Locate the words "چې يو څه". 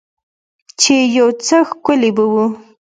0.81-1.57